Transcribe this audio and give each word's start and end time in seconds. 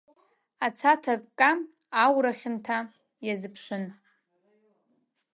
Аца 0.65 0.91
ҭыкка 1.01 1.49
аура 2.03 2.31
хьанҭа 2.39 2.77
иазыԥшын. 3.25 3.83